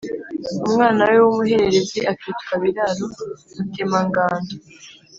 [0.67, 3.05] Umwana we w’ umuhererezi akitwa Biraro
[3.55, 4.53] Mutemangando